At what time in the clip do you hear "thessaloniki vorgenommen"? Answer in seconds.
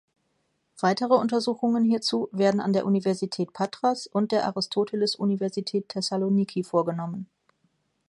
5.89-7.29